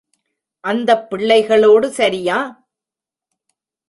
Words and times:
அந்தப் 0.63 1.03
பிள்ளைகளோடு 1.09 1.91
சரியா? 1.91 2.37